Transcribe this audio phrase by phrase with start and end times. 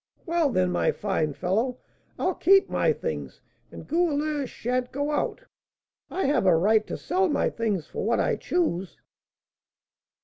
[0.25, 1.77] "Well, then, my fine fellow,
[2.17, 3.39] I'll keep my things,
[3.71, 5.43] and Goualeuse sha'n't go out.
[6.09, 8.97] I have a right to sell my things for what I choose."